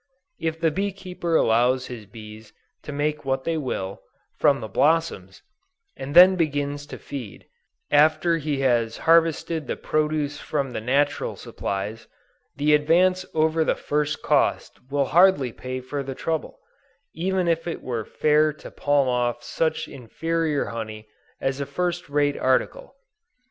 If 0.39 0.59
the 0.59 0.71
bee 0.71 0.91
keeper 0.91 1.35
allows 1.35 1.85
his 1.85 2.07
bees 2.07 2.53
to 2.81 2.91
make 2.91 3.23
what 3.23 3.43
they 3.43 3.55
will, 3.55 4.01
from 4.35 4.59
the 4.59 4.67
blossoms, 4.67 5.43
and 5.95 6.15
then 6.15 6.35
begins 6.35 6.87
to 6.87 6.97
feed, 6.97 7.45
after 7.91 8.37
he 8.39 8.61
has 8.61 8.97
harvested 9.05 9.67
the 9.67 9.75
produce 9.75 10.39
from 10.39 10.71
the 10.71 10.81
natural 10.81 11.35
supplies, 11.35 12.07
the 12.55 12.73
advance 12.73 13.27
over 13.35 13.63
the 13.63 13.75
first 13.75 14.23
cost 14.23 14.79
will 14.89 15.05
hardly 15.05 15.51
pay 15.53 15.81
for 15.81 16.01
the 16.01 16.15
trouble, 16.15 16.57
even 17.13 17.47
if 17.47 17.67
it 17.67 17.83
were 17.83 18.03
fair 18.03 18.51
to 18.53 18.71
palm 18.71 19.07
off 19.07 19.43
such 19.43 19.87
inferior 19.87 20.65
honey 20.65 21.07
as 21.39 21.61
a 21.61 21.65
first 21.67 22.09
rate 22.09 22.37
article. 22.37 22.95